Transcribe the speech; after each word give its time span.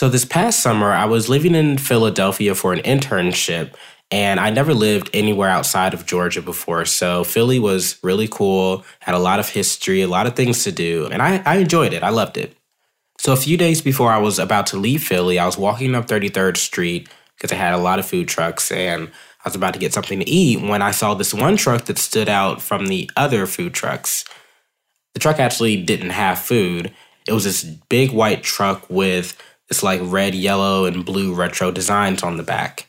So, 0.00 0.08
this 0.08 0.24
past 0.24 0.60
summer, 0.60 0.92
I 0.92 1.04
was 1.04 1.28
living 1.28 1.54
in 1.54 1.76
Philadelphia 1.76 2.54
for 2.54 2.72
an 2.72 2.78
internship, 2.78 3.74
and 4.10 4.40
I 4.40 4.48
never 4.48 4.72
lived 4.72 5.10
anywhere 5.12 5.50
outside 5.50 5.92
of 5.92 6.06
Georgia 6.06 6.40
before. 6.40 6.86
So, 6.86 7.22
Philly 7.22 7.58
was 7.58 7.98
really 8.02 8.26
cool, 8.26 8.82
had 9.00 9.14
a 9.14 9.18
lot 9.18 9.40
of 9.40 9.50
history, 9.50 10.00
a 10.00 10.08
lot 10.08 10.26
of 10.26 10.34
things 10.34 10.64
to 10.64 10.72
do, 10.72 11.06
and 11.12 11.20
I, 11.20 11.42
I 11.44 11.56
enjoyed 11.56 11.92
it. 11.92 12.02
I 12.02 12.08
loved 12.08 12.38
it. 12.38 12.56
So, 13.18 13.34
a 13.34 13.36
few 13.36 13.58
days 13.58 13.82
before 13.82 14.10
I 14.10 14.16
was 14.16 14.38
about 14.38 14.66
to 14.68 14.78
leave 14.78 15.02
Philly, 15.02 15.38
I 15.38 15.44
was 15.44 15.58
walking 15.58 15.94
up 15.94 16.06
33rd 16.06 16.56
Street 16.56 17.10
because 17.36 17.52
I 17.52 17.56
had 17.56 17.74
a 17.74 17.76
lot 17.76 17.98
of 17.98 18.06
food 18.06 18.26
trucks, 18.26 18.72
and 18.72 19.08
I 19.44 19.48
was 19.50 19.54
about 19.54 19.74
to 19.74 19.80
get 19.80 19.92
something 19.92 20.20
to 20.20 20.26
eat 20.26 20.62
when 20.62 20.80
I 20.80 20.92
saw 20.92 21.12
this 21.12 21.34
one 21.34 21.58
truck 21.58 21.84
that 21.84 21.98
stood 21.98 22.30
out 22.30 22.62
from 22.62 22.86
the 22.86 23.10
other 23.18 23.44
food 23.44 23.74
trucks. 23.74 24.24
The 25.12 25.20
truck 25.20 25.38
actually 25.38 25.76
didn't 25.84 26.08
have 26.08 26.38
food. 26.38 26.90
It 27.28 27.34
was 27.34 27.44
this 27.44 27.64
big 27.64 28.12
white 28.12 28.42
truck 28.42 28.88
with 28.88 29.36
it's 29.70 29.82
like 29.82 30.00
red, 30.02 30.34
yellow, 30.34 30.84
and 30.84 31.04
blue 31.04 31.32
retro 31.32 31.70
designs 31.70 32.22
on 32.22 32.36
the 32.36 32.42
back. 32.42 32.88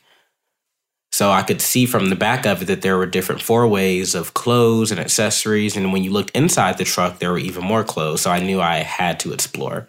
So 1.12 1.30
I 1.30 1.42
could 1.42 1.60
see 1.60 1.84
from 1.84 2.08
the 2.08 2.16
back 2.16 2.46
of 2.46 2.62
it 2.62 2.64
that 2.66 2.82
there 2.82 2.96
were 2.96 3.06
different 3.06 3.42
four-ways 3.42 4.14
of 4.14 4.34
clothes 4.34 4.90
and 4.90 4.98
accessories. 4.98 5.76
And 5.76 5.92
when 5.92 6.02
you 6.02 6.10
looked 6.10 6.30
inside 6.30 6.78
the 6.78 6.84
truck, 6.84 7.18
there 7.18 7.30
were 7.30 7.38
even 7.38 7.64
more 7.64 7.84
clothes. 7.84 8.22
So 8.22 8.30
I 8.30 8.40
knew 8.40 8.60
I 8.60 8.78
had 8.78 9.20
to 9.20 9.32
explore. 9.32 9.86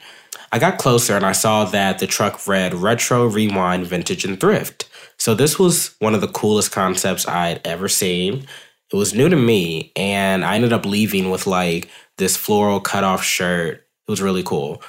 I 0.52 0.60
got 0.60 0.78
closer 0.78 1.16
and 1.16 1.26
I 1.26 1.32
saw 1.32 1.66
that 1.66 2.00
the 2.00 2.08
truck 2.08 2.46
read 2.46 2.74
Retro, 2.74 3.26
Rewind, 3.26 3.88
Vintage, 3.88 4.26
and 4.26 4.40
Thrift. 4.40 4.90
So 5.18 5.34
this 5.34 5.58
was 5.58 5.96
one 6.00 6.14
of 6.14 6.22
the 6.22 6.28
coolest 6.28 6.72
concepts 6.72 7.28
I'd 7.28 7.66
ever 7.66 7.88
seen. 7.88 8.46
It 8.92 8.96
was 8.96 9.14
new 9.14 9.30
to 9.30 9.36
me, 9.36 9.92
and 9.96 10.46
I 10.46 10.56
ended 10.56 10.74
up 10.74 10.86
leaving 10.86 11.32
with 11.32 11.48
like 11.48 11.90
this 12.18 12.38
floral 12.38 12.80
cutoff 12.80 13.24
shirt. 13.24 13.78
It 14.08 14.12
was 14.12 14.22
really 14.22 14.44
cool. 14.44 14.84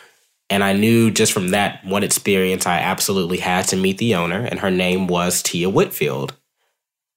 And 0.50 0.62
I 0.62 0.72
knew 0.72 1.10
just 1.10 1.32
from 1.32 1.48
that 1.48 1.84
one 1.84 2.04
experience, 2.04 2.66
I 2.66 2.78
absolutely 2.78 3.38
had 3.38 3.66
to 3.68 3.76
meet 3.76 3.98
the 3.98 4.14
owner, 4.14 4.44
and 4.44 4.60
her 4.60 4.70
name 4.70 5.06
was 5.06 5.42
Tia 5.42 5.70
Whitfield. 5.70 6.34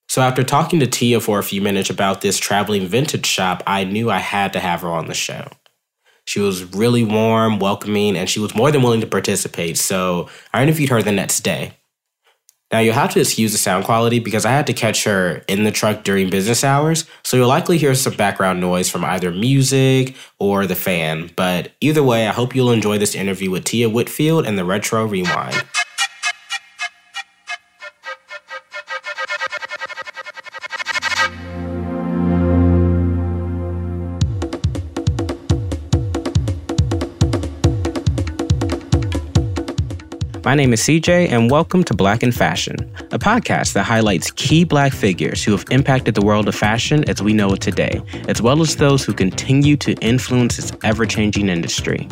So 0.08 0.22
after 0.22 0.42
talking 0.42 0.80
to 0.80 0.86
Tia 0.86 1.20
for 1.20 1.38
a 1.38 1.44
few 1.44 1.60
minutes 1.60 1.90
about 1.90 2.22
this 2.22 2.38
traveling 2.38 2.86
vintage 2.86 3.26
shop, 3.26 3.62
I 3.66 3.84
knew 3.84 4.10
I 4.10 4.18
had 4.18 4.54
to 4.54 4.60
have 4.60 4.80
her 4.80 4.88
on 4.88 5.06
the 5.06 5.14
show. 5.14 5.48
She 6.24 6.40
was 6.40 6.64
really 6.74 7.04
warm, 7.04 7.58
welcoming, 7.58 8.16
and 8.16 8.28
she 8.28 8.40
was 8.40 8.54
more 8.54 8.70
than 8.70 8.82
willing 8.82 9.00
to 9.02 9.06
participate. 9.06 9.78
So 9.78 10.28
I 10.52 10.62
interviewed 10.62 10.90
her 10.90 11.02
the 11.02 11.12
next 11.12 11.40
day. 11.40 11.77
Now 12.70 12.80
you'll 12.80 12.94
have 12.94 13.12
to 13.14 13.20
excuse 13.20 13.52
the 13.52 13.58
sound 13.58 13.86
quality 13.86 14.18
because 14.18 14.44
I 14.44 14.50
had 14.50 14.66
to 14.66 14.74
catch 14.74 15.04
her 15.04 15.42
in 15.48 15.64
the 15.64 15.70
truck 15.70 16.04
during 16.04 16.28
business 16.28 16.62
hours, 16.62 17.06
so 17.22 17.36
you'll 17.36 17.48
likely 17.48 17.78
hear 17.78 17.94
some 17.94 18.14
background 18.14 18.60
noise 18.60 18.90
from 18.90 19.04
either 19.04 19.30
music 19.30 20.14
or 20.38 20.66
the 20.66 20.74
fan. 20.74 21.30
But 21.34 21.72
either 21.80 22.02
way, 22.02 22.28
I 22.28 22.32
hope 22.32 22.54
you'll 22.54 22.72
enjoy 22.72 22.98
this 22.98 23.14
interview 23.14 23.50
with 23.50 23.64
Tia 23.64 23.88
Whitfield 23.88 24.46
and 24.46 24.58
the 24.58 24.66
Retro 24.66 25.06
Rewind. 25.06 25.62
My 40.48 40.54
name 40.54 40.72
is 40.72 40.80
CJ, 40.80 41.28
and 41.28 41.50
welcome 41.50 41.84
to 41.84 41.92
Black 41.92 42.22
in 42.22 42.32
Fashion, 42.32 42.74
a 43.12 43.18
podcast 43.18 43.74
that 43.74 43.82
highlights 43.82 44.30
key 44.30 44.64
Black 44.64 44.94
figures 44.94 45.44
who 45.44 45.52
have 45.52 45.66
impacted 45.70 46.14
the 46.14 46.22
world 46.22 46.48
of 46.48 46.54
fashion 46.54 47.06
as 47.06 47.20
we 47.20 47.34
know 47.34 47.52
it 47.52 47.60
today, 47.60 48.00
as 48.28 48.40
well 48.40 48.62
as 48.62 48.76
those 48.76 49.04
who 49.04 49.12
continue 49.12 49.76
to 49.76 49.92
influence 49.96 50.58
its 50.58 50.72
ever 50.84 51.04
changing 51.04 51.50
industry. 51.50 52.08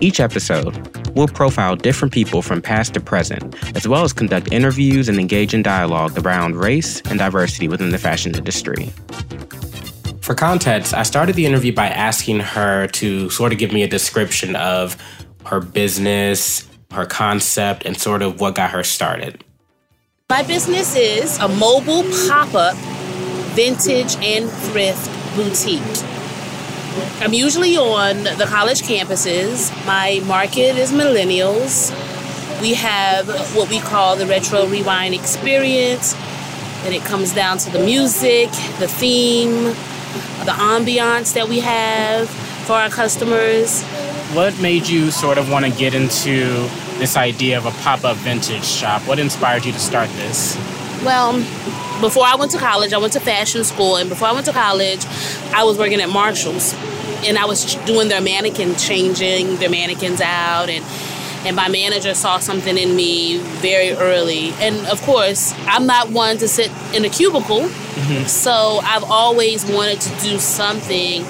Each 0.00 0.20
episode, 0.20 0.76
we'll 1.16 1.26
profile 1.26 1.74
different 1.74 2.14
people 2.14 2.40
from 2.40 2.62
past 2.62 2.94
to 2.94 3.00
present, 3.00 3.52
as 3.74 3.88
well 3.88 4.04
as 4.04 4.12
conduct 4.12 4.52
interviews 4.52 5.08
and 5.08 5.18
engage 5.18 5.54
in 5.54 5.62
dialogue 5.64 6.16
around 6.24 6.54
race 6.54 7.00
and 7.10 7.18
diversity 7.18 7.66
within 7.66 7.90
the 7.90 7.98
fashion 7.98 8.32
industry. 8.36 8.92
For 10.20 10.36
context, 10.36 10.94
I 10.94 11.02
started 11.02 11.34
the 11.34 11.46
interview 11.46 11.72
by 11.72 11.88
asking 11.88 12.38
her 12.38 12.86
to 12.86 13.28
sort 13.30 13.52
of 13.52 13.58
give 13.58 13.72
me 13.72 13.82
a 13.82 13.88
description 13.88 14.54
of 14.54 14.96
her 15.46 15.58
business, 15.58 16.67
her 16.92 17.04
concept, 17.04 17.84
and 17.84 17.98
sort 18.00 18.22
of 18.22 18.40
what 18.40 18.54
got 18.54 18.70
her 18.70 18.82
started. 18.82 19.44
My 20.30 20.42
business 20.42 20.96
is 20.96 21.38
a 21.38 21.48
mobile 21.48 22.02
pop 22.28 22.54
up 22.54 22.76
vintage 23.54 24.16
and 24.22 24.50
thrift 24.50 25.08
boutique. 25.36 25.82
I'm 27.20 27.32
usually 27.32 27.76
on 27.76 28.24
the 28.24 28.46
college 28.48 28.82
campuses. 28.82 29.70
My 29.86 30.20
market 30.26 30.76
is 30.76 30.92
millennials. 30.92 31.90
We 32.60 32.74
have 32.74 33.28
what 33.54 33.68
we 33.68 33.80
call 33.80 34.16
the 34.16 34.26
Retro 34.26 34.66
Rewind 34.66 35.14
experience, 35.14 36.14
and 36.84 36.94
it 36.94 37.02
comes 37.02 37.32
down 37.34 37.58
to 37.58 37.70
the 37.70 37.80
music, 37.80 38.50
the 38.78 38.88
theme, 38.88 39.64
the 40.44 40.52
ambiance 40.52 41.34
that 41.34 41.48
we 41.48 41.60
have 41.60 42.47
for 42.68 42.74
our 42.74 42.90
customers. 42.90 43.82
What 44.34 44.60
made 44.60 44.86
you 44.86 45.10
sort 45.10 45.38
of 45.38 45.50
want 45.50 45.64
to 45.64 45.70
get 45.70 45.94
into 45.94 46.68
this 46.98 47.16
idea 47.16 47.56
of 47.56 47.64
a 47.64 47.70
pop 47.70 48.04
up 48.04 48.18
vintage 48.18 48.66
shop? 48.66 49.00
What 49.08 49.18
inspired 49.18 49.64
you 49.64 49.72
to 49.72 49.78
start 49.78 50.10
this? 50.10 50.54
Well, 51.02 51.32
before 52.02 52.24
I 52.26 52.36
went 52.38 52.50
to 52.52 52.58
college, 52.58 52.92
I 52.92 52.98
went 52.98 53.14
to 53.14 53.20
fashion 53.20 53.64
school, 53.64 53.96
and 53.96 54.10
before 54.10 54.28
I 54.28 54.32
went 54.32 54.44
to 54.46 54.52
college, 54.52 55.02
I 55.54 55.64
was 55.64 55.78
working 55.78 55.98
at 56.02 56.10
Marshall's, 56.10 56.74
and 57.26 57.38
I 57.38 57.46
was 57.46 57.74
doing 57.86 58.08
their 58.08 58.20
mannequin 58.20 58.76
changing 58.76 59.56
their 59.56 59.70
mannequins 59.70 60.20
out, 60.20 60.68
and 60.68 60.84
and 61.46 61.54
my 61.56 61.68
manager 61.68 62.14
saw 62.14 62.38
something 62.38 62.76
in 62.76 62.96
me 62.96 63.38
very 63.38 63.92
early. 63.92 64.50
And 64.60 64.86
of 64.88 65.00
course, 65.02 65.54
I'm 65.60 65.86
not 65.86 66.10
one 66.10 66.36
to 66.38 66.48
sit 66.48 66.70
in 66.92 67.04
a 67.06 67.08
cubicle, 67.08 67.60
mm-hmm. 67.60 68.26
so 68.26 68.80
I've 68.82 69.04
always 69.04 69.64
wanted 69.64 70.00
to 70.02 70.10
do 70.20 70.38
something 70.38 71.24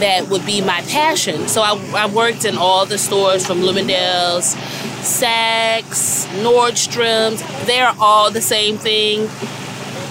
that 0.00 0.28
would 0.28 0.44
be 0.44 0.60
my 0.60 0.80
passion. 0.82 1.48
So 1.48 1.62
I, 1.62 1.74
I 1.94 2.06
worked 2.06 2.44
in 2.44 2.56
all 2.56 2.86
the 2.86 2.98
stores 2.98 3.46
from 3.46 3.60
Bloomingdale's, 3.60 4.54
Saks, 5.00 6.26
Nordstrom's. 6.42 7.40
They're 7.66 7.94
all 7.98 8.30
the 8.30 8.40
same 8.40 8.76
thing. 8.76 9.28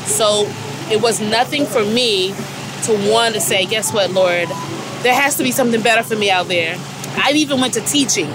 So 0.06 0.46
it 0.92 1.02
was 1.02 1.20
nothing 1.20 1.66
for 1.66 1.84
me 1.84 2.30
to 2.84 3.12
want 3.12 3.36
to 3.36 3.42
say, 3.42 3.66
guess 3.66 3.94
what, 3.94 4.12
Lord? 4.12 4.48
There 5.04 5.14
has 5.14 5.36
to 5.38 5.44
be 5.44 5.52
something 5.52 5.82
better 5.82 6.04
for 6.04 6.16
me 6.16 6.30
out 6.32 6.48
there. 6.48 6.76
I 7.16 7.32
even 7.36 7.60
went 7.60 7.74
to 7.76 7.82
teaching. 7.82 8.32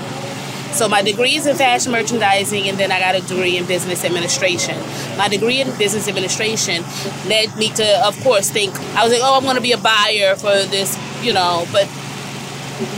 So 0.72 0.88
my 0.88 1.02
degree 1.02 1.36
is 1.36 1.46
in 1.46 1.54
fashion 1.54 1.92
merchandising, 1.92 2.68
and 2.68 2.76
then 2.76 2.90
I 2.90 2.98
got 2.98 3.14
a 3.14 3.20
degree 3.20 3.56
in 3.56 3.64
business 3.64 4.04
administration. 4.04 4.76
My 5.16 5.28
degree 5.28 5.60
in 5.60 5.68
business 5.78 6.08
administration 6.08 6.82
led 7.28 7.56
me 7.56 7.68
to, 7.74 8.06
of 8.06 8.20
course, 8.24 8.50
think 8.50 8.74
I 8.96 9.04
was 9.04 9.12
like, 9.12 9.22
oh, 9.22 9.36
I'm 9.36 9.44
going 9.44 9.54
to 9.54 9.62
be 9.62 9.70
a 9.70 9.78
buyer 9.78 10.34
for 10.34 10.50
this 10.50 10.96
you 11.24 11.32
know, 11.32 11.66
but 11.72 11.88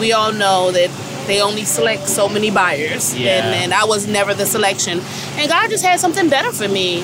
we 0.00 0.12
all 0.12 0.32
know 0.32 0.70
that 0.72 0.90
they 1.26 1.40
only 1.40 1.64
select 1.64 2.08
so 2.08 2.28
many 2.28 2.50
buyers. 2.50 3.14
Yeah. 3.14 3.44
And, 3.44 3.54
and 3.54 3.74
I 3.74 3.84
was 3.84 4.06
never 4.06 4.34
the 4.34 4.46
selection. 4.46 5.00
And 5.36 5.48
God 5.48 5.70
just 5.70 5.84
had 5.84 6.00
something 6.00 6.28
better 6.28 6.52
for 6.52 6.68
me. 6.68 7.02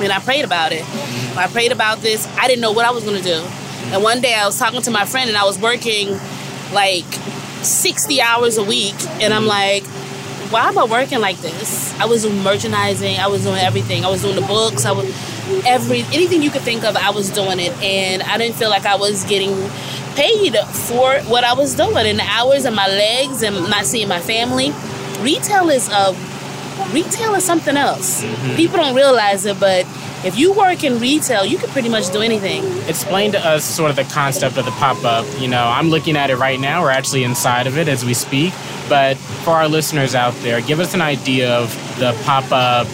And 0.00 0.12
I 0.12 0.18
prayed 0.20 0.44
about 0.44 0.72
it. 0.72 0.82
Mm-hmm. 0.82 1.38
I 1.38 1.46
prayed 1.46 1.72
about 1.72 1.98
this. 1.98 2.26
I 2.36 2.48
didn't 2.48 2.60
know 2.60 2.72
what 2.72 2.84
I 2.84 2.90
was 2.90 3.04
going 3.04 3.16
to 3.16 3.22
do. 3.22 3.44
And 3.92 4.02
one 4.02 4.20
day 4.20 4.34
I 4.34 4.46
was 4.46 4.58
talking 4.58 4.82
to 4.82 4.90
my 4.90 5.04
friend 5.04 5.28
and 5.28 5.36
I 5.36 5.44
was 5.44 5.58
working 5.58 6.08
like 6.72 7.04
60 7.62 8.20
hours 8.20 8.58
a 8.58 8.64
week. 8.64 8.96
And 9.20 9.32
I'm 9.32 9.46
like, 9.46 9.84
why 10.52 10.68
am 10.68 10.78
I 10.78 10.84
working 10.84 11.20
like 11.20 11.38
this? 11.38 11.98
I 11.98 12.04
was 12.04 12.22
doing 12.22 12.42
merchandising. 12.42 13.18
I 13.18 13.26
was 13.28 13.44
doing 13.44 13.58
everything. 13.58 14.04
I 14.04 14.10
was 14.10 14.22
doing 14.22 14.34
the 14.34 14.42
books. 14.42 14.84
I 14.84 14.92
was 14.92 15.06
every 15.66 16.00
anything 16.12 16.42
you 16.42 16.50
could 16.50 16.62
think 16.62 16.84
of. 16.84 16.94
I 16.94 17.10
was 17.10 17.30
doing 17.30 17.58
it, 17.58 17.72
and 17.82 18.22
I 18.22 18.36
didn't 18.36 18.56
feel 18.56 18.68
like 18.68 18.84
I 18.84 18.96
was 18.96 19.24
getting 19.24 19.50
paid 20.14 20.56
for 20.88 21.18
what 21.22 21.44
I 21.44 21.54
was 21.54 21.74
doing 21.74 22.06
and 22.06 22.18
the 22.18 22.24
hours 22.24 22.64
and 22.64 22.74
my 22.76 22.88
legs 22.88 23.42
and 23.42 23.56
not 23.68 23.86
seeing 23.86 24.08
my 24.08 24.20
family. 24.20 24.72
Retail 25.20 25.68
is 25.70 25.88
a 25.88 26.14
retail 26.92 27.34
is 27.34 27.44
something 27.44 27.76
else. 27.76 28.22
Mm-hmm. 28.22 28.56
People 28.56 28.78
don't 28.78 28.94
realize 28.94 29.46
it, 29.46 29.58
but 29.60 29.86
if 30.24 30.38
you 30.38 30.52
work 30.52 30.84
in 30.84 30.98
retail, 31.00 31.44
you 31.44 31.58
can 31.58 31.68
pretty 31.70 31.88
much 31.88 32.10
do 32.12 32.20
anything. 32.20 32.64
Explain 32.88 33.32
to 33.32 33.38
us 33.38 33.64
sort 33.64 33.90
of 33.90 33.96
the 33.96 34.04
concept 34.04 34.56
of 34.56 34.64
the 34.64 34.70
pop 34.72 35.02
up. 35.04 35.26
You 35.40 35.48
know, 35.48 35.64
I'm 35.64 35.88
looking 35.88 36.16
at 36.16 36.30
it 36.30 36.36
right 36.36 36.60
now. 36.60 36.82
We're 36.82 36.90
actually 36.90 37.24
inside 37.24 37.66
of 37.66 37.76
it 37.76 37.88
as 37.88 38.04
we 38.04 38.14
speak. 38.14 38.52
But 38.88 39.16
for 39.16 39.50
our 39.50 39.68
listeners 39.68 40.14
out 40.14 40.34
there, 40.36 40.60
give 40.60 40.80
us 40.80 40.94
an 40.94 41.00
idea 41.00 41.52
of 41.54 41.70
the 41.98 42.12
pop 42.24 42.50
up 42.52 42.86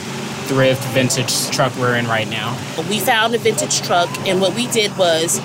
thrift 0.49 0.83
vintage 0.95 1.51
truck 1.51 1.75
we're 1.77 1.97
in 1.97 2.07
right 2.07 2.29
now. 2.29 2.59
We 2.89 3.01
found 3.01 3.35
a 3.35 3.39
vintage 3.39 3.83
truck, 3.83 4.09
and 4.27 4.41
what 4.41 4.55
we 4.55 4.67
did 4.69 4.97
was 4.97 5.41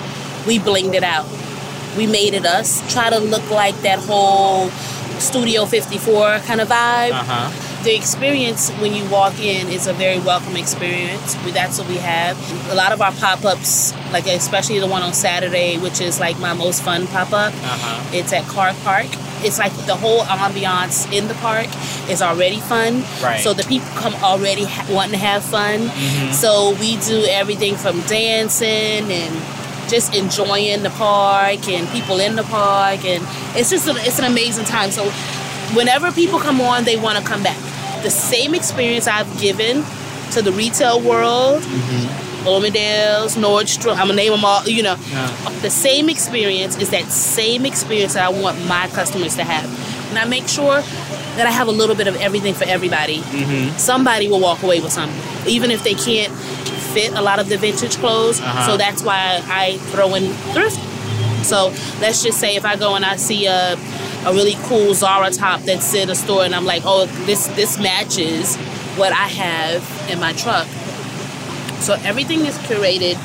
we 0.46 0.58
blinged 0.58 0.94
it 0.94 1.02
out 1.02 1.26
we 1.96 2.06
made 2.06 2.34
it 2.34 2.44
us. 2.46 2.80
Try 2.92 3.10
to 3.10 3.18
look 3.18 3.48
like 3.50 3.74
that 3.82 3.98
whole 4.00 4.68
Studio 5.20 5.64
54 5.64 6.38
kind 6.40 6.60
of 6.60 6.68
vibe. 6.68 7.12
Uh-huh. 7.12 7.82
The 7.84 7.94
experience 7.94 8.70
when 8.80 8.94
you 8.94 9.08
walk 9.10 9.38
in 9.38 9.68
is 9.68 9.86
a 9.86 9.92
very 9.92 10.18
welcome 10.18 10.56
experience. 10.56 11.36
We, 11.44 11.50
that's 11.52 11.78
what 11.78 11.86
we 11.88 11.96
have. 11.98 12.36
A 12.70 12.74
lot 12.74 12.92
of 12.92 13.00
our 13.02 13.12
pop 13.12 13.44
ups, 13.44 13.92
like 14.10 14.26
especially 14.26 14.78
the 14.80 14.86
one 14.86 15.02
on 15.02 15.12
Saturday, 15.12 15.76
which 15.78 16.00
is 16.00 16.18
like 16.18 16.38
my 16.40 16.54
most 16.54 16.82
fun 16.82 17.06
pop 17.06 17.32
up, 17.32 17.52
Uh-huh. 17.54 18.10
it's 18.16 18.32
at 18.32 18.44
Clark 18.44 18.74
Park. 18.84 19.06
It's 19.46 19.58
like 19.58 19.72
the 19.86 19.94
whole 19.94 20.20
ambiance 20.22 21.12
in 21.12 21.28
the 21.28 21.34
park 21.34 21.66
is 22.08 22.22
already 22.22 22.60
fun. 22.60 23.04
Right. 23.22 23.40
So 23.40 23.52
the 23.52 23.64
people 23.64 23.86
come 23.96 24.14
already 24.24 24.64
ha- 24.64 24.86
wanting 24.90 25.12
to 25.12 25.18
have 25.18 25.44
fun. 25.44 25.90
So 26.32 26.74
we 26.80 26.96
do 26.96 27.26
everything 27.28 27.76
from 27.76 28.00
dancing 28.02 29.12
and 29.12 29.34
just 29.88 30.14
enjoying 30.14 30.82
the 30.82 30.90
park 30.90 31.68
and 31.68 31.88
people 31.90 32.20
in 32.20 32.36
the 32.36 32.42
park 32.44 33.04
and 33.04 33.22
it's 33.56 33.70
just 33.70 33.86
a, 33.88 33.94
it's 33.98 34.18
an 34.18 34.24
amazing 34.24 34.64
time. 34.64 34.90
So 34.90 35.04
whenever 35.76 36.10
people 36.12 36.38
come 36.38 36.60
on, 36.60 36.84
they 36.84 36.96
want 36.96 37.18
to 37.18 37.24
come 37.24 37.42
back. 37.42 37.58
The 38.02 38.10
same 38.10 38.54
experience 38.54 39.06
I've 39.06 39.40
given 39.40 39.84
to 40.32 40.42
the 40.42 40.52
retail 40.52 41.00
world, 41.00 41.62
mm-hmm. 41.62 42.44
Bloomingdale's, 42.44 43.36
Nordstrom, 43.36 43.92
I'm 43.92 44.08
gonna 44.08 44.14
name 44.14 44.32
them 44.32 44.44
all. 44.44 44.62
You 44.68 44.82
know, 44.82 44.96
Yeah. 45.10 45.28
the 45.62 45.70
same 45.70 46.10
experience 46.10 46.76
is 46.76 46.90
that 46.90 47.10
same 47.10 47.64
experience 47.64 48.14
that 48.14 48.24
I 48.24 48.28
want 48.28 48.62
my 48.66 48.88
customers 48.88 49.36
to 49.36 49.44
have, 49.44 49.64
and 50.10 50.18
I 50.18 50.26
make 50.26 50.46
sure 50.48 50.82
that 51.36 51.46
I 51.46 51.50
have 51.50 51.68
a 51.68 51.72
little 51.72 51.94
bit 51.96 52.06
of 52.06 52.16
everything 52.20 52.52
for 52.52 52.64
everybody. 52.64 53.18
Mm-hmm. 53.20 53.78
Somebody 53.78 54.28
will 54.28 54.40
walk 54.40 54.62
away 54.62 54.80
with 54.80 54.92
something, 54.92 55.18
even 55.48 55.70
if 55.70 55.82
they 55.82 55.94
can't 55.94 56.32
fit 56.94 57.12
a 57.12 57.20
lot 57.20 57.38
of 57.40 57.48
the 57.48 57.58
vintage 57.58 57.96
clothes. 57.96 58.40
Uh-huh. 58.40 58.66
So 58.66 58.76
that's 58.76 59.02
why 59.02 59.42
I 59.44 59.78
throw 59.92 60.14
in 60.14 60.32
thrift. 60.54 60.78
So 61.44 61.74
let's 62.00 62.22
just 62.22 62.38
say 62.40 62.56
if 62.56 62.64
I 62.64 62.76
go 62.76 62.94
and 62.94 63.04
I 63.04 63.16
see 63.16 63.46
a 63.46 63.76
a 64.26 64.32
really 64.32 64.56
cool 64.62 64.94
Zara 64.94 65.30
top 65.30 65.60
that's 65.62 65.92
in 65.92 66.08
a 66.08 66.14
store, 66.14 66.44
and 66.44 66.54
I'm 66.54 66.64
like, 66.64 66.82
oh, 66.86 67.06
this 67.26 67.48
this 67.48 67.78
matches 67.78 68.56
what 68.96 69.12
I 69.12 69.28
have 69.28 70.10
in 70.10 70.18
my 70.20 70.32
truck. 70.32 70.66
So 71.80 71.94
everything 72.04 72.46
is 72.46 72.56
curated 72.58 73.18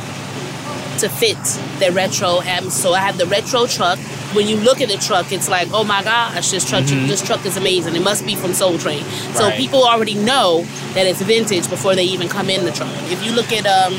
to 1.00 1.08
fit 1.08 1.38
the 1.80 1.92
retro. 1.94 2.42
So 2.70 2.94
I 2.94 3.00
have 3.00 3.18
the 3.18 3.28
retro 3.28 3.68
truck. 3.68 4.00
When 4.34 4.48
you 4.48 4.58
look 4.58 4.80
at 4.82 4.90
the 4.90 4.98
truck, 4.98 5.32
it's 5.32 5.50
like, 5.50 5.70
oh 5.74 5.84
my 5.84 6.04
gosh, 6.04 6.52
this 6.52 6.68
truck, 6.70 6.86
this 6.86 7.26
truck 7.26 7.46
is 7.46 7.58
amazing. 7.58 7.96
It 7.96 8.04
must 8.04 8.26
be 8.26 8.36
from 8.36 8.54
Soul 8.54 8.78
Train. 8.78 9.04
So 9.34 9.46
Right. 9.46 9.58
people 9.58 9.84
already 9.84 10.14
know 10.14 10.62
that 10.94 11.08
it's 11.08 11.22
vintage 11.22 11.68
before 11.70 11.96
they 11.96 12.04
even 12.04 12.30
come 12.30 12.50
in 12.50 12.66
the 12.66 12.72
truck. 12.72 12.92
If 13.12 13.26
you 13.26 13.32
look 13.32 13.52
at 13.52 13.66
um, 13.66 13.94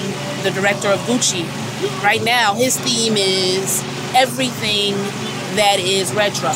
the 0.44 0.50
director 0.53 0.88
of 0.88 1.00
Gucci, 1.00 1.44
right 2.03 2.23
now 2.23 2.55
his 2.55 2.79
theme 2.79 3.17
is 3.17 3.82
everything 4.15 4.94
that 5.56 5.79
is 5.81 6.12
retro 6.15 6.53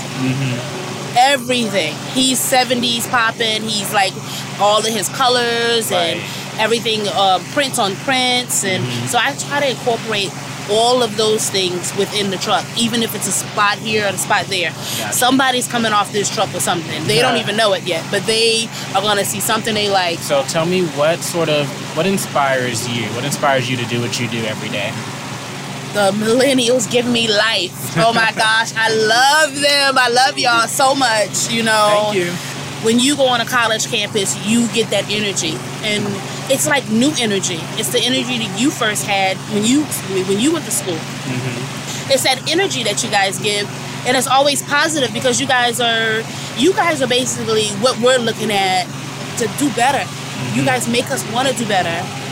everything. 1.17 1.95
He's 2.13 2.41
70s 2.41 3.09
popping. 3.09 3.63
He's 3.63 3.93
like 3.93 4.13
all 4.61 4.79
of 4.81 4.87
his 4.87 5.09
colors 5.11 5.91
and 5.93 6.21
everything 6.59 7.03
uh, 7.07 7.39
prints 7.53 7.79
on 7.79 7.95
prints. 7.97 8.65
And 8.65 8.85
so 9.09 9.19
I 9.19 9.35
try 9.37 9.61
to 9.61 9.71
incorporate 9.71 10.31
all 10.71 11.03
of 11.03 11.17
those 11.17 11.51
things 11.51 11.95
within 11.97 12.31
the 12.31 12.37
truck, 12.37 12.65
even 12.79 13.03
if 13.03 13.15
it's 13.15 13.29
a 13.29 13.33
spot 13.33 13.79
here 13.79 14.05
and 14.07 14.15
a 14.15 14.19
spot 14.19 14.47
there. 14.47 14.71
Gotcha. 14.71 15.13
Somebody's 15.13 15.69
coming 15.69 15.93
off 15.93 16.13
this 16.13 16.33
truck 16.35 16.53
with 16.53 16.63
something. 16.63 17.05
They 17.05 17.21
don't 17.21 17.37
even 17.37 17.57
know 17.57 17.73
it 17.75 17.85
yet, 17.85 18.05
but 18.11 18.25
they 18.27 18.67
are 18.95 19.03
going 19.03 19.19
to 19.19 19.25
see 19.25 19.41
something 19.41 19.75
they 19.75 19.89
like. 19.91 20.19
So 20.21 20.43
tell 20.45 20.67
me 20.67 20.87
what 20.89 21.21
sort 21.21 21.49
of 21.49 21.69
what 21.97 22.07
inspires 22.07 22.89
you? 22.89 23.05
What 23.15 23.25
inspires 23.25 23.69
you 23.71 23.77
to 23.77 23.85
do 23.87 24.01
what 24.01 24.19
you 24.19 24.29
do 24.29 24.43
every 24.45 24.69
day? 24.71 24.91
The 25.93 26.11
millennials 26.19 26.91
give 26.91 27.07
me 27.07 27.29
life. 27.29 27.97
Oh 27.97 28.13
my 28.13 28.33
gosh, 28.37 28.73
I 28.75 28.89
love 28.93 29.55
them. 29.61 29.97
I 29.97 30.09
love 30.09 30.39
y'all 30.39 30.67
so 30.67 30.95
much, 30.95 31.51
you 31.53 31.63
know. 31.63 32.11
Thank 32.13 32.17
you. 32.17 32.33
when 32.85 32.99
you 32.99 33.17
go 33.17 33.29
on 33.29 33.41
a 33.41 33.47
college 33.47 33.87
campus, 33.87 34.35
you 34.47 34.67
get 34.73 34.91
that 34.91 35.09
energy, 35.09 35.55
and 35.85 36.05
it's 36.51 36.67
like 36.67 36.89
new 36.91 37.13
energy. 37.19 37.59
It's 37.81 37.91
the 37.91 38.01
energy 38.01 38.39
that 38.39 38.61
you 38.61 38.71
first 38.71 39.07
had 39.07 39.37
when 39.53 39.65
you 39.65 39.85
when 40.29 40.41
you 40.41 40.53
went 40.53 40.65
to 40.67 40.71
school. 40.71 40.95
Mm-hmm. 40.95 42.13
It's 42.13 42.25
that 42.25 42.45
energy 42.51 42.83
that 42.85 43.03
you 43.03 43.11
guys 43.11 43.39
give, 43.39 43.69
and 44.07 44.17
it's 44.17 44.27
always 44.27 44.63
positive 44.63 45.13
because 45.13 45.41
you 45.41 45.47
guys 45.47 45.81
are 45.81 46.23
you 46.59 46.73
guys 46.75 47.01
are 47.03 47.09
basically 47.09 47.69
what 47.81 47.99
we're 47.99 48.19
looking 48.19 48.53
at 48.53 48.85
to 49.39 49.49
do 49.59 49.73
better. 49.75 50.05
You 50.53 50.61
mm-hmm. 50.61 50.67
guys 50.67 50.89
make 50.89 51.11
us 51.11 51.25
want 51.33 51.49
to 51.49 51.55
do 51.55 51.67
better. 51.67 52.24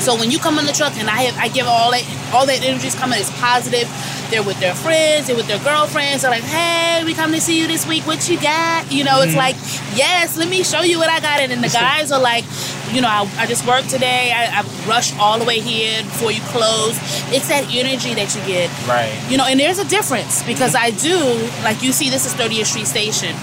So 0.00 0.16
when 0.16 0.30
you 0.30 0.38
come 0.38 0.58
in 0.58 0.66
the 0.66 0.72
truck 0.72 0.96
and 0.96 1.08
I 1.08 1.22
have, 1.22 1.36
I 1.36 1.48
give 1.48 1.66
all 1.66 1.90
that 1.90 2.04
all 2.32 2.46
that 2.46 2.62
energy 2.62 2.88
is 2.88 2.94
coming, 2.94 3.18
it's 3.18 3.30
positive. 3.40 3.88
They're 4.30 4.42
with 4.42 4.60
their 4.60 4.74
friends, 4.74 5.26
they're 5.26 5.36
with 5.36 5.48
their 5.48 5.62
girlfriends. 5.64 6.22
They're 6.22 6.30
like, 6.30 6.44
hey, 6.44 7.02
we 7.04 7.14
come 7.14 7.32
to 7.32 7.40
see 7.40 7.58
you 7.58 7.66
this 7.66 7.86
week. 7.86 8.06
What 8.06 8.28
you 8.28 8.40
got? 8.40 8.92
You 8.92 9.04
know, 9.04 9.22
it's 9.22 9.32
mm-hmm. 9.32 9.38
like, 9.38 9.56
yes, 9.96 10.36
let 10.36 10.48
me 10.48 10.62
show 10.62 10.82
you 10.82 10.98
what 10.98 11.08
I 11.08 11.20
got. 11.20 11.40
And 11.40 11.50
then 11.50 11.62
the 11.62 11.68
guys 11.68 12.12
are 12.12 12.20
like, 12.20 12.44
you 12.92 13.00
know, 13.00 13.08
I, 13.08 13.28
I 13.38 13.46
just 13.46 13.66
worked 13.66 13.88
today. 13.88 14.30
I, 14.32 14.60
I 14.60 14.86
rushed 14.86 15.18
all 15.18 15.38
the 15.38 15.44
way 15.44 15.60
here 15.60 16.02
before 16.02 16.30
you 16.30 16.42
close. 16.52 16.96
It's 17.32 17.48
that 17.48 17.64
energy 17.70 18.14
that 18.14 18.34
you 18.36 18.44
get. 18.46 18.68
Right. 18.86 19.16
You 19.30 19.38
know, 19.38 19.46
and 19.46 19.58
there's 19.58 19.78
a 19.78 19.88
difference 19.88 20.42
because 20.42 20.74
mm-hmm. 20.74 20.84
I 20.84 20.90
do, 20.90 21.64
like 21.64 21.82
you 21.82 21.92
see, 21.92 22.10
this 22.10 22.26
is 22.26 22.34
30th 22.34 22.66
Street 22.66 22.86
Station. 22.86 23.34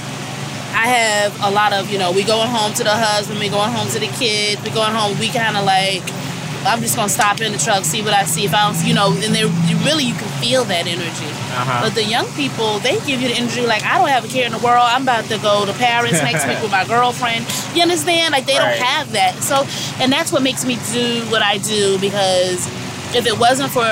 I 0.76 0.88
have 0.88 1.42
a 1.42 1.50
lot 1.50 1.72
of, 1.72 1.90
you 1.90 1.98
know, 1.98 2.12
we 2.12 2.24
going 2.24 2.50
home 2.50 2.74
to 2.74 2.84
the 2.84 2.92
husband, 2.92 3.40
we 3.40 3.48
going 3.50 3.72
home 3.72 3.88
to 3.90 4.00
the 4.00 4.08
kids, 4.08 4.62
we 4.62 4.70
going 4.70 4.94
home, 4.94 5.18
we 5.20 5.30
kind 5.30 5.56
of 5.56 5.64
like, 5.64 6.04
I'm 6.66 6.82
just 6.82 6.96
gonna 6.96 7.10
stop 7.10 7.42
in 7.42 7.52
the 7.52 7.58
truck, 7.58 7.84
see 7.86 8.02
what 8.02 8.14
I 8.14 8.24
see. 8.26 8.46
If 8.46 8.54
I 8.54 8.72
don't, 8.72 8.86
you 8.88 8.94
know, 8.94 9.12
and 9.14 9.34
they 9.36 9.46
really 9.86 10.04
you 10.06 10.14
can 10.16 10.28
feel 10.42 10.64
that 10.66 10.88
energy. 10.88 11.30
Uh-huh. 11.56 11.82
But 11.84 11.96
the 11.96 12.04
young 12.04 12.26
people, 12.34 12.80
they 12.80 13.00
give 13.06 13.22
you 13.22 13.30
the 13.30 13.36
energy 13.36 13.66
like 13.66 13.84
I 13.84 13.98
don't 13.98 14.10
have 14.10 14.26
a 14.26 14.28
care 14.28 14.46
in 14.46 14.52
the 14.52 14.60
world. 14.60 14.84
I'm 14.84 15.04
about 15.04 15.26
to 15.26 15.38
go 15.40 15.66
to 15.66 15.74
Paris 15.74 16.14
next 16.24 16.48
week 16.48 16.62
with 16.62 16.72
my 16.72 16.86
girlfriend. 16.96 17.46
You 17.76 17.82
understand? 17.84 18.32
Like 18.34 18.46
they 18.46 18.58
Right. 18.58 18.78
don't 18.80 18.86
have 18.88 19.12
that. 19.14 19.36
So, 19.44 19.66
and 20.02 20.12
that's 20.12 20.32
what 20.32 20.42
makes 20.44 20.66
me 20.66 20.78
do 20.92 21.22
what 21.30 21.42
I 21.42 21.58
do 21.60 21.98
because 22.00 22.66
if 23.16 23.26
it 23.28 23.38
wasn't 23.40 23.72
for 23.72 23.86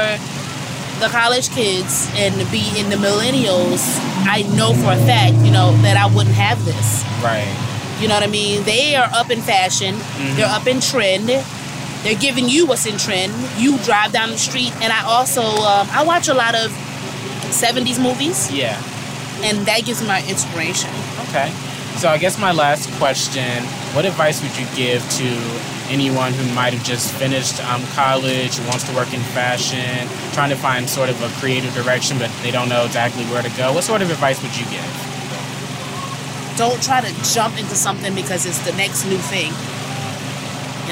the 0.99 1.07
college 1.09 1.49
kids 1.49 2.09
and 2.15 2.33
be 2.51 2.63
in 2.79 2.89
the 2.89 2.95
millennials, 2.97 3.81
I 4.25 4.43
know 4.55 4.73
for 4.73 4.91
a 4.93 4.97
fact, 5.05 5.35
you 5.45 5.51
know, 5.51 5.71
that 5.81 5.97
I 5.97 6.05
wouldn't 6.13 6.35
have 6.35 6.63
this. 6.65 7.03
Right. 7.23 7.47
You 7.99 8.07
know 8.07 8.15
what 8.15 8.23
I 8.23 8.27
mean? 8.27 8.63
They 8.63 8.95
are 8.95 9.09
up 9.13 9.29
in 9.29 9.41
fashion. 9.41 9.95
They're 10.35 10.45
up 10.49 10.65
in 10.67 10.79
trend. 10.81 11.29
They're 12.03 12.19
giving 12.19 12.49
you 12.49 12.65
what's 12.67 12.85
in 12.85 12.97
trend. 12.97 13.33
You 13.57 13.77
drive 13.79 14.11
down 14.11 14.29
the 14.29 14.37
street, 14.37 14.73
and 14.81 14.91
I 14.91 15.03
also 15.05 15.41
um, 15.41 15.87
I 15.91 16.03
watch 16.05 16.27
a 16.27 16.33
lot 16.33 16.53
of 16.55 16.69
'70s 17.51 18.01
movies, 18.01 18.51
Yeah. 18.51 18.75
and 19.43 19.65
that 19.65 19.85
gives 19.85 20.01
me 20.01 20.07
my 20.07 20.21
inspiration. 20.27 20.89
Okay. 21.29 21.51
So 21.97 22.09
I 22.09 22.17
guess 22.17 22.37
my 22.39 22.51
last 22.51 22.91
question: 22.99 23.63
What 23.95 24.05
advice 24.05 24.41
would 24.43 24.55
you 24.57 24.67
give 24.75 25.01
to 25.21 25.27
anyone 25.89 26.33
who 26.33 26.43
might 26.55 26.73
have 26.73 26.83
just 26.83 27.13
finished 27.13 27.63
um, 27.71 27.83
college, 27.93 28.55
who 28.57 28.67
wants 28.67 28.83
to 28.89 28.93
work 28.95 29.13
in 29.13 29.21
fashion, 29.31 30.07
trying 30.33 30.49
to 30.49 30.55
find 30.55 30.89
sort 30.89 31.09
of 31.09 31.21
a 31.21 31.29
creative 31.39 31.73
direction, 31.73 32.17
but 32.17 32.31
they 32.41 32.51
don't 32.51 32.67
know 32.67 32.83
exactly 32.85 33.23
where 33.25 33.43
to 33.43 33.49
go? 33.55 33.71
What 33.73 33.83
sort 33.83 34.01
of 34.01 34.09
advice 34.11 34.41
would 34.43 34.55
you 34.57 34.65
give? 34.65 34.91
Don't 36.57 36.81
try 36.83 37.01
to 37.01 37.11
jump 37.33 37.57
into 37.59 37.75
something 37.75 38.13
because 38.13 38.45
it's 38.45 38.59
the 38.65 38.73
next 38.73 39.05
new 39.05 39.17
thing. 39.17 39.51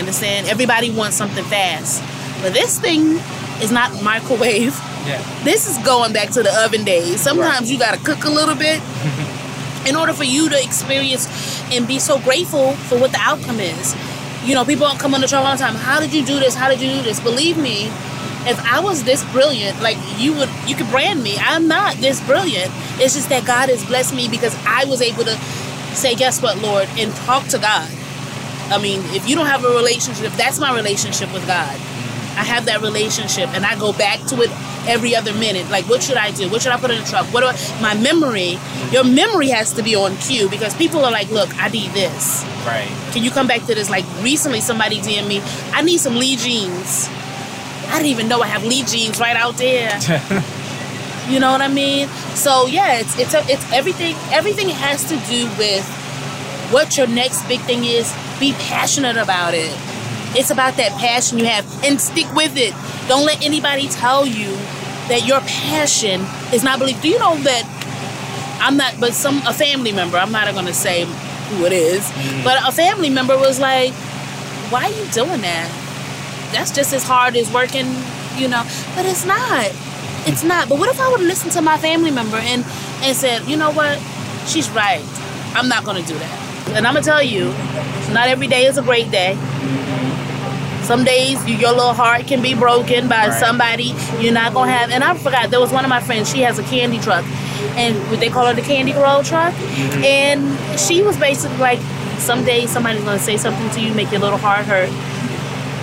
You 0.01 0.07
understand? 0.07 0.47
Everybody 0.47 0.89
wants 0.89 1.15
something 1.15 1.43
fast, 1.43 2.01
but 2.41 2.53
this 2.53 2.79
thing 2.79 3.19
is 3.61 3.71
not 3.71 4.01
microwave. 4.01 4.73
Yeah. 5.05 5.21
This 5.43 5.69
is 5.69 5.77
going 5.85 6.11
back 6.11 6.31
to 6.31 6.41
the 6.41 6.51
oven 6.65 6.83
days. 6.83 7.21
Sometimes 7.21 7.71
you 7.71 7.77
got 7.77 7.95
to 7.95 8.03
cook 8.03 8.23
a 8.23 8.29
little 8.31 8.55
bit 8.55 8.81
in 9.87 9.95
order 9.95 10.11
for 10.13 10.23
you 10.23 10.49
to 10.49 10.59
experience 10.59 11.27
and 11.71 11.87
be 11.87 11.99
so 11.99 12.19
grateful 12.19 12.71
for 12.73 12.97
what 12.97 13.11
the 13.11 13.19
outcome 13.19 13.59
is. 13.59 13.95
You 14.43 14.55
know, 14.55 14.65
people 14.65 14.87
come 14.97 15.13
on 15.13 15.21
the 15.21 15.27
show 15.27 15.37
all 15.37 15.55
the 15.55 15.61
time. 15.61 15.75
How 15.75 15.99
did 15.99 16.15
you 16.15 16.25
do 16.25 16.39
this? 16.39 16.55
How 16.55 16.67
did 16.67 16.81
you 16.81 16.89
do 16.89 17.03
this? 17.03 17.19
Believe 17.19 17.59
me, 17.59 17.85
if 18.49 18.59
I 18.65 18.79
was 18.79 19.03
this 19.03 19.23
brilliant, 19.31 19.83
like 19.83 19.97
you 20.17 20.33
would, 20.33 20.49
you 20.65 20.75
could 20.75 20.89
brand 20.89 21.21
me. 21.21 21.37
I'm 21.37 21.67
not 21.67 21.97
this 21.97 22.19
brilliant. 22.25 22.71
It's 22.99 23.13
just 23.13 23.29
that 23.29 23.45
God 23.45 23.69
has 23.69 23.85
blessed 23.85 24.15
me 24.15 24.27
because 24.29 24.55
I 24.65 24.85
was 24.85 24.99
able 24.99 25.25
to 25.25 25.35
say, 25.93 26.15
"Guess 26.15 26.41
what, 26.41 26.57
Lord?" 26.57 26.89
and 26.97 27.13
talk 27.13 27.45
to 27.49 27.59
God. 27.59 27.87
I 28.71 28.81
mean, 28.81 29.01
if 29.15 29.27
you 29.27 29.35
don't 29.35 29.47
have 29.47 29.63
a 29.63 29.69
relationship, 29.69 30.31
that's 30.33 30.59
my 30.59 30.75
relationship 30.75 31.31
with 31.33 31.45
God. 31.45 31.75
I 32.33 32.43
have 32.45 32.65
that 32.65 32.81
relationship, 32.81 33.49
and 33.49 33.65
I 33.65 33.77
go 33.77 33.91
back 33.91 34.25
to 34.27 34.41
it 34.41 34.49
every 34.87 35.15
other 35.15 35.33
minute. 35.33 35.69
Like, 35.69 35.85
what 35.89 36.01
should 36.01 36.15
I 36.15 36.31
do? 36.31 36.49
What 36.49 36.61
should 36.61 36.71
I 36.71 36.79
put 36.79 36.89
in 36.91 36.99
the 36.99 37.05
truck? 37.05 37.25
What 37.33 37.41
do 37.41 37.47
I, 37.47 37.81
my 37.81 37.93
memory? 37.93 38.57
Your 38.91 39.03
memory 39.03 39.49
has 39.49 39.73
to 39.73 39.83
be 39.83 39.95
on 39.95 40.15
cue 40.17 40.49
because 40.49 40.73
people 40.75 41.03
are 41.03 41.11
like, 41.11 41.29
"Look, 41.29 41.49
I 41.61 41.67
need 41.67 41.91
this. 41.91 42.43
Right. 42.65 42.89
Can 43.11 43.23
you 43.23 43.31
come 43.31 43.47
back 43.47 43.65
to 43.67 43.75
this?" 43.75 43.89
Like 43.89 44.05
recently, 44.21 44.61
somebody 44.61 44.99
DM 44.99 45.27
me, 45.27 45.41
"I 45.73 45.81
need 45.81 45.99
some 45.99 46.15
Lee 46.15 46.37
jeans." 46.37 47.09
I 47.89 47.95
didn't 47.95 48.11
even 48.11 48.29
know 48.29 48.41
I 48.41 48.47
have 48.47 48.63
Lee 48.63 48.83
jeans 48.83 49.19
right 49.19 49.35
out 49.35 49.57
there. 49.57 49.99
You 51.29 51.39
know 51.39 51.51
what 51.51 51.61
I 51.61 51.67
mean? 51.69 52.07
So 52.35 52.65
yeah, 52.65 52.99
it's 52.99 53.17
it's 53.17 53.33
a, 53.33 53.39
it's 53.47 53.71
everything. 53.71 54.15
Everything 54.31 54.69
has 54.69 55.03
to 55.05 55.15
do 55.29 55.45
with 55.57 55.85
what 56.71 56.97
your 56.97 57.07
next 57.07 57.47
big 57.47 57.59
thing 57.61 57.85
is. 57.85 58.11
Be 58.39 58.53
passionate 58.53 59.17
about 59.17 59.53
it. 59.53 59.71
It's 60.33 60.49
about 60.49 60.77
that 60.77 60.91
passion 60.99 61.39
you 61.39 61.45
have, 61.45 61.65
and 61.83 61.99
stick 61.99 62.31
with 62.33 62.55
it. 62.55 62.73
Don't 63.07 63.25
let 63.25 63.43
anybody 63.43 63.87
tell 63.89 64.25
you 64.25 64.55
that 65.09 65.27
your 65.27 65.41
passion 65.41 66.21
is 66.53 66.63
not 66.63 66.79
believed. 66.79 67.01
Do 67.01 67.09
you 67.09 67.19
know 67.19 67.35
that 67.43 67.67
I'm 68.61 68.77
not, 68.77 68.99
but 68.99 69.13
some 69.13 69.41
a 69.47 69.53
family 69.53 69.91
member. 69.91 70.17
I'm 70.17 70.31
not 70.31 70.53
gonna 70.53 70.73
say 70.73 71.05
who 71.05 71.65
it 71.65 71.73
is, 71.73 72.03
mm. 72.09 72.43
but 72.43 72.65
a 72.65 72.71
family 72.71 73.09
member 73.09 73.37
was 73.37 73.59
like, 73.59 73.91
"Why 74.69 74.85
are 74.85 74.91
you 74.91 75.05
doing 75.11 75.41
that? 75.41 75.69
That's 76.53 76.71
just 76.71 76.93
as 76.93 77.03
hard 77.03 77.35
as 77.35 77.51
working, 77.51 77.87
you 78.37 78.47
know." 78.47 78.63
But 78.95 79.05
it's 79.05 79.25
not. 79.25 79.71
It's 80.27 80.43
not. 80.43 80.69
But 80.69 80.77
what 80.77 80.89
if 80.89 80.99
I 80.99 81.09
would 81.09 81.21
listen 81.21 81.49
to 81.51 81.61
my 81.61 81.77
family 81.77 82.11
member 82.11 82.37
and 82.37 82.63
and 83.01 83.17
said, 83.17 83.47
"You 83.47 83.57
know 83.57 83.71
what? 83.71 83.99
She's 84.47 84.69
right. 84.69 85.03
I'm 85.55 85.67
not 85.67 85.83
gonna 85.83 86.03
do 86.03 86.17
that." 86.17 86.40
And 86.69 86.87
I'm 86.87 86.93
gonna 86.93 87.01
tell 87.01 87.23
you, 87.23 87.45
not 88.13 88.27
every 88.27 88.47
day 88.47 88.65
is 88.65 88.77
a 88.77 88.81
great 88.81 89.11
day. 89.11 89.35
Some 90.83 91.03
days 91.03 91.45
your 91.47 91.71
little 91.71 91.93
heart 91.93 92.27
can 92.27 92.41
be 92.41 92.53
broken 92.53 93.07
by 93.07 93.27
right. 93.27 93.39
somebody 93.39 93.93
you're 94.19 94.33
not 94.33 94.53
gonna 94.53 94.71
have. 94.71 94.89
And 94.89 95.03
I 95.03 95.15
forgot 95.15 95.49
there 95.51 95.59
was 95.59 95.71
one 95.71 95.85
of 95.85 95.89
my 95.89 96.01
friends. 96.01 96.31
She 96.31 96.41
has 96.41 96.59
a 96.59 96.63
candy 96.63 96.99
truck, 96.99 97.23
and 97.77 97.95
they 98.19 98.29
call 98.29 98.45
her 98.45 98.53
the 98.53 98.61
Candy 98.61 98.91
Girl 98.91 99.23
truck. 99.23 99.53
Mm-hmm. 99.53 100.03
And 100.03 100.79
she 100.79 101.01
was 101.01 101.17
basically 101.17 101.57
like, 101.57 101.79
some 102.19 102.43
days 102.43 102.69
somebody's 102.69 103.03
gonna 103.03 103.19
say 103.19 103.37
something 103.37 103.69
to 103.71 103.81
you, 103.81 103.93
make 103.93 104.11
your 104.11 104.21
little 104.21 104.37
heart 104.37 104.65
hurt, 104.65 104.89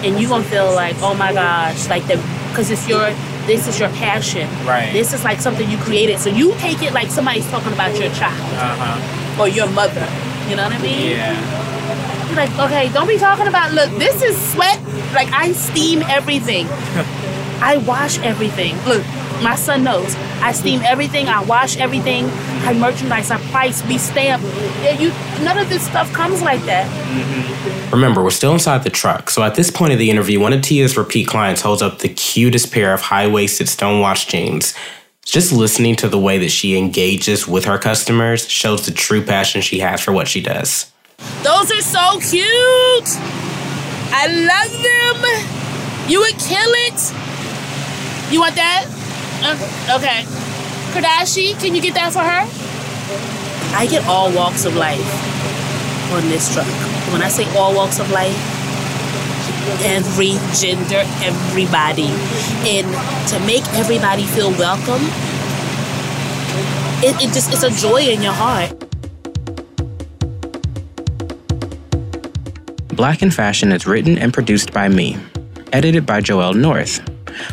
and 0.05 0.21
you're 0.21 0.31
gonna 0.31 0.45
feel 0.45 0.73
like, 0.75 0.97
oh 0.99 1.15
my 1.15 1.33
gosh, 1.33 1.89
like 1.89 2.07
the 2.07 2.17
because 2.51 2.71
it's 2.71 2.89
your 2.89 3.11
this 3.47 3.67
is 3.67 3.81
your 3.81 3.89
passion. 3.91 4.49
Right. 4.67 4.93
This 4.93 5.15
is 5.15 5.25
like 5.25 5.41
something 5.41 5.71
you 5.71 5.79
created. 5.79 6.19
So 6.19 6.29
you 6.29 6.53
take 6.59 6.83
it 6.83 6.93
like 6.93 7.09
somebody's 7.09 7.49
talking 7.49 7.73
about 7.73 7.99
your 7.99 8.13
child 8.13 8.39
uh-huh. 8.55 9.43
or 9.43 9.49
your 9.49 9.69
mother. 9.71 10.07
You 10.49 10.57
know 10.57 10.65
what 10.65 10.73
I 10.73 10.83
mean? 10.83 11.11
Yeah. 11.11 12.35
Like, 12.35 12.59
okay, 12.59 12.93
don't 12.93 13.09
be 13.09 13.19
talking 13.19 13.47
about, 13.47 13.73
look, 13.73 13.91
this 13.99 14.23
is 14.23 14.37
sweat. 14.53 14.81
Like, 15.13 15.33
I 15.33 15.53
steam 15.53 16.03
everything. 16.03 16.67
I 17.61 17.83
wash 17.87 18.19
everything. 18.21 18.77
Look, 18.85 19.05
my 19.43 19.57
son 19.57 19.85
knows. 19.85 20.15
I 20.41 20.53
steam 20.53 20.81
everything. 20.83 21.29
I 21.29 21.43
wash 21.45 21.77
everything. 21.77 22.27
I 22.65 22.73
merchandise. 22.73 23.31
I 23.31 23.39
price. 23.51 23.85
We 23.87 23.99
stamp. 23.99 24.43
Yeah, 24.83 24.99
you. 24.99 25.11
None 25.45 25.59
of 25.59 25.69
this 25.69 25.85
stuff 25.87 26.13
comes 26.13 26.43
like 26.43 26.63
that. 26.63 26.87
Mm-hmm. 26.87 27.91
Remember, 27.91 28.23
we're 28.23 28.31
still 28.31 28.53
inside 28.53 28.85
the 28.85 28.91
truck. 28.91 29.31
So 29.31 29.43
at 29.43 29.55
this 29.55 29.71
point 29.71 29.93
of 29.93 29.99
the 29.99 30.11
interview, 30.11 30.41
one 30.41 30.53
of 30.53 30.63
Tia's 30.63 30.97
repeat 30.97 31.27
clients 31.27 31.61
holds 31.61 31.83
up 31.83 31.99
the 31.99 32.09
cutest 32.09 32.73
pair 32.73 32.95
of 32.95 33.01
high-waisted 33.01 33.69
stonewashed 33.69 34.29
jeans. 34.29 34.75
Just 35.29 35.53
listening 35.53 35.95
to 35.97 36.09
the 36.09 36.19
way 36.19 36.39
that 36.39 36.51
she 36.51 36.79
engages 36.79 37.47
with 37.47 37.67
her 37.67 37.77
customers 37.77 38.49
shows 38.49 38.87
the 38.87 38.93
true 38.93 39.23
passion 39.23 39.61
she 39.61 39.81
has 39.81 40.01
for 40.01 40.11
what 40.11 40.27
she 40.27 40.41
does. 40.41 40.91
Those 41.43 41.71
are 41.71 41.83
so 41.83 42.19
cute. 42.19 43.09
I 44.11 44.27
love 44.27 44.73
them. 44.83 46.11
You 46.11 46.21
would 46.21 46.39
kill 46.39 46.73
it. 46.89 48.33
You 48.33 48.41
want 48.41 48.55
that? 48.55 48.87
Uh, 49.43 49.97
okay. 49.99 50.25
Kardashian, 50.97 51.61
can 51.61 51.75
you 51.75 51.83
get 51.83 51.93
that 51.93 52.15
for 52.15 52.21
her? 52.21 52.49
I 53.77 53.87
get 53.87 54.07
all 54.07 54.33
walks 54.35 54.65
of 54.65 54.77
life 54.77 54.99
on 56.13 56.23
this 56.31 56.55
truck. 56.55 56.67
When 57.13 57.21
I 57.21 57.29
say 57.29 57.45
all 57.55 57.75
walks 57.75 58.01
of 58.01 58.11
life, 58.11 58.58
every 59.83 60.33
gender, 60.55 61.03
everybody. 61.23 62.09
And 62.69 62.87
to 63.29 63.41
make 63.41 63.65
everybody 63.75 64.25
feel 64.25 64.51
welcome, 64.51 65.03
it, 67.01 67.15
it 67.23 67.33
just 67.33 67.53
it's 67.53 67.63
a 67.63 67.71
joy 67.71 68.03
in 68.03 68.23
your 68.23 68.33
heart. 68.33 68.73
Black 72.95 73.23
in 73.23 73.31
Fashion 73.31 73.71
is 73.71 73.87
written 73.87 74.19
and 74.19 74.35
produced 74.35 74.73
by 74.73 74.89
me, 74.89 75.17
edited 75.73 76.05
by 76.05 76.21
Joel 76.21 76.55
North. 76.55 77.01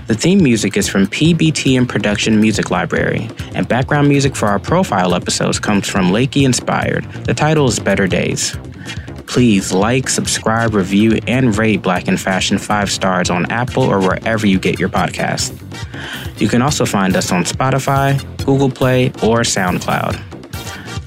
The 0.08 0.16
theme 0.16 0.42
music 0.42 0.78
is 0.78 0.88
from 0.88 1.06
PBT 1.06 1.78
and 1.78 1.88
Production 1.88 2.42
Music 2.42 2.72
Library, 2.72 3.30
and 3.54 3.68
background 3.68 4.08
music 4.08 4.36
for 4.36 4.48
our 4.48 4.58
profile 4.58 5.14
episodes 5.14 5.60
comes 5.60 5.88
from 5.88 6.08
Lakey 6.08 6.46
Inspired. 6.46 7.06
The 7.26 7.34
title 7.36 7.68
is 7.68 7.80
Better 7.80 8.08
Days. 8.08 8.58
Please 9.28 9.72
like, 9.72 10.08
subscribe, 10.10 10.74
review, 10.74 11.20
and 11.28 11.58
rate 11.58 11.82
Black 11.82 12.08
in 12.08 12.18
Fashion 12.18 12.58
five 12.58 12.90
stars 12.92 13.30
on 13.30 13.52
Apple 13.52 13.84
or 13.84 14.00
wherever 14.00 14.48
you 14.48 14.60
get 14.60 14.80
your 14.80 14.90
podcast. 14.90 15.60
You 16.40 16.48
can 16.48 16.62
also 16.62 16.86
find 16.86 17.16
us 17.16 17.32
on 17.32 17.44
Spotify, 17.44 18.20
Google 18.46 18.70
Play, 18.70 19.08
or 19.24 19.40
SoundCloud. 19.42 20.22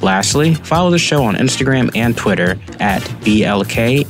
Lastly, 0.03 0.55
follow 0.55 0.91
the 0.91 0.99
show 0.99 1.25
on 1.25 1.35
Instagram 1.37 1.91
and 1.95 2.17
Twitter 2.17 2.59
at 2.81 3.03
BLKNFSHN. 3.03 4.09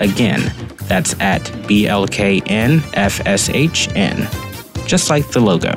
Again, 0.00 0.52
that's 0.88 1.14
at 1.20 1.42
BLKNFSHN, 1.42 2.46
just 4.86 5.10
like 5.10 5.28
the 5.30 5.40
logo. 5.40 5.72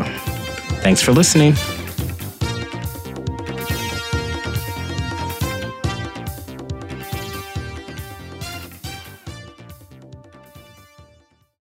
Thanks 0.81 1.01
for 1.01 1.11
listening. 1.11 1.53